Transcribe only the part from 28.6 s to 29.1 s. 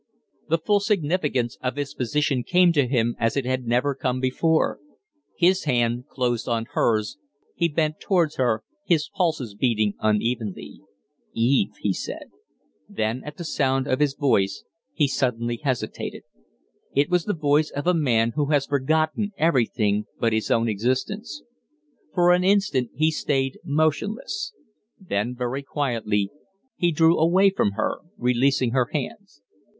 her